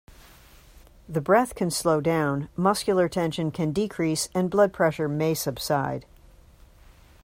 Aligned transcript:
The 1.07 1.21
breath 1.21 1.53
can 1.53 1.69
slow 1.69 2.01
down, 2.01 2.49
muscular 2.57 3.07
tension 3.07 3.51
can 3.51 3.71
decrease 3.71 4.29
and 4.33 4.49
blood 4.49 4.73
pressure 4.73 5.07
may 5.07 5.35
subside. 5.35 6.07